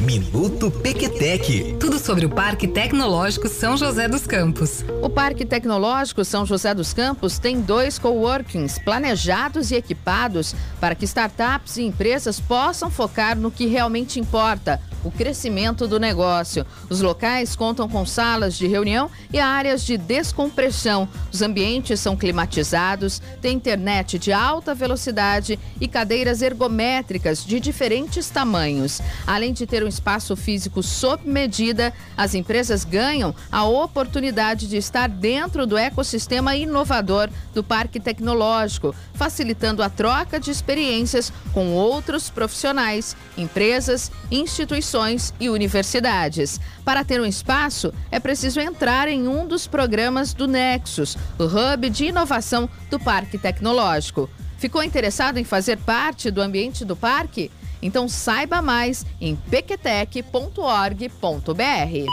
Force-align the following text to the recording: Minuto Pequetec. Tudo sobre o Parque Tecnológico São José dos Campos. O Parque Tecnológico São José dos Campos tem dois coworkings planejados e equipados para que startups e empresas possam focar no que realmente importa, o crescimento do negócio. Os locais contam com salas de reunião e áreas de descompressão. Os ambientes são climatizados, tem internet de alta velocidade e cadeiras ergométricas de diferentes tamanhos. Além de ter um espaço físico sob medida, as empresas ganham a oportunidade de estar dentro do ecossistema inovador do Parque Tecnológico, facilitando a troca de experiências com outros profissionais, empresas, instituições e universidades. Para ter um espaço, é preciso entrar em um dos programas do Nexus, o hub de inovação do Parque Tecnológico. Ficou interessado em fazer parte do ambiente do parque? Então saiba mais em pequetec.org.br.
Minuto 0.00 0.70
Pequetec. 0.70 1.74
Tudo 1.80 1.98
sobre 1.98 2.26
o 2.26 2.28
Parque 2.28 2.68
Tecnológico 2.68 3.48
São 3.48 3.78
José 3.78 4.06
dos 4.06 4.26
Campos. 4.26 4.84
O 5.00 5.08
Parque 5.08 5.42
Tecnológico 5.42 6.22
São 6.22 6.44
José 6.44 6.74
dos 6.74 6.92
Campos 6.92 7.38
tem 7.38 7.62
dois 7.62 7.98
coworkings 7.98 8.78
planejados 8.78 9.70
e 9.70 9.74
equipados 9.74 10.54
para 10.78 10.94
que 10.94 11.06
startups 11.06 11.78
e 11.78 11.82
empresas 11.84 12.38
possam 12.38 12.90
focar 12.90 13.38
no 13.38 13.50
que 13.50 13.64
realmente 13.64 14.20
importa, 14.20 14.82
o 15.06 15.10
crescimento 15.12 15.86
do 15.86 16.00
negócio. 16.00 16.66
Os 16.90 17.00
locais 17.00 17.54
contam 17.54 17.88
com 17.88 18.04
salas 18.04 18.58
de 18.58 18.66
reunião 18.66 19.08
e 19.32 19.38
áreas 19.38 19.84
de 19.84 19.96
descompressão. 19.96 21.08
Os 21.32 21.42
ambientes 21.42 22.00
são 22.00 22.16
climatizados, 22.16 23.22
tem 23.40 23.56
internet 23.56 24.18
de 24.18 24.32
alta 24.32 24.74
velocidade 24.74 25.58
e 25.80 25.86
cadeiras 25.86 26.42
ergométricas 26.42 27.44
de 27.44 27.60
diferentes 27.60 28.28
tamanhos. 28.28 29.00
Além 29.26 29.52
de 29.52 29.64
ter 29.64 29.84
um 29.84 29.88
espaço 29.88 30.34
físico 30.34 30.82
sob 30.82 31.22
medida, 31.28 31.92
as 32.16 32.34
empresas 32.34 32.84
ganham 32.84 33.34
a 33.50 33.64
oportunidade 33.64 34.66
de 34.66 34.76
estar 34.76 35.08
dentro 35.08 35.66
do 35.66 35.78
ecossistema 35.78 36.56
inovador 36.56 37.30
do 37.54 37.62
Parque 37.62 38.00
Tecnológico, 38.00 38.92
facilitando 39.14 39.84
a 39.84 39.88
troca 39.88 40.40
de 40.40 40.50
experiências 40.50 41.32
com 41.52 41.72
outros 41.74 42.28
profissionais, 42.28 43.16
empresas, 43.38 44.10
instituições 44.30 44.95
e 45.38 45.50
universidades. 45.50 46.58
Para 46.84 47.04
ter 47.04 47.20
um 47.20 47.26
espaço, 47.26 47.92
é 48.10 48.18
preciso 48.18 48.60
entrar 48.60 49.08
em 49.08 49.28
um 49.28 49.46
dos 49.46 49.66
programas 49.66 50.32
do 50.32 50.46
Nexus, 50.46 51.18
o 51.38 51.44
hub 51.44 51.90
de 51.90 52.06
inovação 52.06 52.68
do 52.88 52.98
Parque 52.98 53.36
Tecnológico. 53.36 54.30
Ficou 54.56 54.82
interessado 54.82 55.36
em 55.36 55.44
fazer 55.44 55.76
parte 55.76 56.30
do 56.30 56.40
ambiente 56.40 56.82
do 56.82 56.96
parque? 56.96 57.50
Então 57.82 58.08
saiba 58.08 58.62
mais 58.62 59.04
em 59.20 59.36
pequetec.org.br. 59.36 62.06